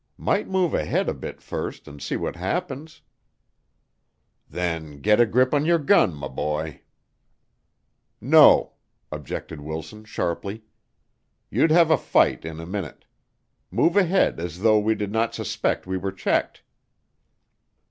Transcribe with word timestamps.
"Might 0.17 0.47
move 0.47 0.73
ahead 0.73 1.07
a 1.07 1.13
bit 1.13 1.41
first 1.43 1.87
and 1.87 2.01
see 2.01 2.15
what 2.17 2.35
happens." 2.35 3.01
"Then 4.49 4.99
get 4.99 5.19
a 5.21 5.27
grip 5.27 5.53
on 5.53 5.63
your 5.63 5.77
gun, 5.77 6.19
m' 6.23 6.33
boy." 6.35 6.81
"No," 8.19 8.71
objected 9.11 9.61
Wilson, 9.61 10.03
sharply. 10.05 10.63
"You'd 11.51 11.69
have 11.69 11.91
a 11.91 11.99
fight 11.99 12.43
in 12.45 12.59
a 12.59 12.65
minute. 12.65 13.05
Move 13.69 13.95
ahead 13.95 14.39
as 14.39 14.61
though 14.61 14.79
we 14.79 14.95
did 14.95 15.11
not 15.11 15.35
suspect 15.35 15.85
we 15.85 15.97
were 15.99 16.11
checked." 16.11 16.63